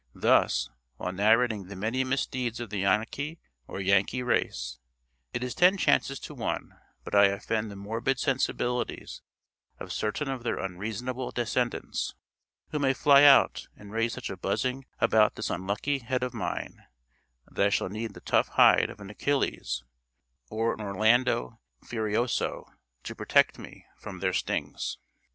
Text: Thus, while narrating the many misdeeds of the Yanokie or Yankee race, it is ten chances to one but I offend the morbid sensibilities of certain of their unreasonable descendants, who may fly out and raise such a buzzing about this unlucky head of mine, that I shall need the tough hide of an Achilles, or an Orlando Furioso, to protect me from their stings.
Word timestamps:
Thus, 0.15 0.71
while 0.97 1.11
narrating 1.11 1.65
the 1.67 1.75
many 1.75 2.03
misdeeds 2.03 2.59
of 2.59 2.71
the 2.71 2.81
Yanokie 2.81 3.37
or 3.67 3.79
Yankee 3.79 4.23
race, 4.23 4.79
it 5.31 5.43
is 5.43 5.53
ten 5.53 5.77
chances 5.77 6.19
to 6.21 6.33
one 6.33 6.75
but 7.03 7.13
I 7.13 7.25
offend 7.25 7.69
the 7.69 7.75
morbid 7.75 8.17
sensibilities 8.19 9.21
of 9.77 9.93
certain 9.93 10.27
of 10.27 10.41
their 10.41 10.57
unreasonable 10.57 11.29
descendants, 11.29 12.15
who 12.71 12.79
may 12.79 12.95
fly 12.95 13.25
out 13.25 13.67
and 13.75 13.91
raise 13.91 14.13
such 14.13 14.31
a 14.31 14.37
buzzing 14.37 14.85
about 14.97 15.35
this 15.35 15.51
unlucky 15.51 15.99
head 15.99 16.23
of 16.23 16.33
mine, 16.33 16.83
that 17.51 17.67
I 17.67 17.69
shall 17.69 17.89
need 17.89 18.15
the 18.15 18.21
tough 18.21 18.47
hide 18.47 18.89
of 18.89 19.01
an 19.01 19.11
Achilles, 19.11 19.83
or 20.49 20.73
an 20.73 20.81
Orlando 20.81 21.59
Furioso, 21.85 22.65
to 23.03 23.13
protect 23.13 23.59
me 23.59 23.85
from 23.99 24.17
their 24.17 24.33
stings. 24.33 24.97